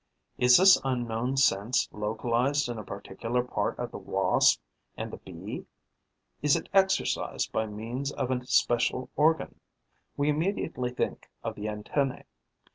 Is 0.39 0.57
this 0.57 0.81
unknown 0.83 1.37
sense 1.37 1.87
localized 1.91 2.67
in 2.67 2.79
a 2.79 2.83
particular 2.83 3.43
part 3.43 3.77
of 3.77 3.91
the 3.91 3.99
Wasp 3.99 4.59
and 4.97 5.13
the 5.13 5.17
Bee? 5.17 5.67
Is 6.41 6.55
it 6.55 6.69
exercised 6.73 7.51
by 7.51 7.67
means 7.67 8.11
of 8.13 8.31
a 8.31 8.43
special 8.47 9.11
organ? 9.15 9.59
We 10.17 10.27
immediately 10.27 10.89
think 10.89 11.29
of 11.43 11.53
the 11.53 11.69
antennae. 11.69 12.23